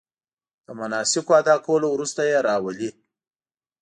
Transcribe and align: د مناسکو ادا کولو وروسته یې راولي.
د 0.65 0.67
مناسکو 0.79 1.31
ادا 1.41 1.55
کولو 1.65 1.87
وروسته 1.91 2.21
یې 2.29 2.37
راولي. 2.47 2.89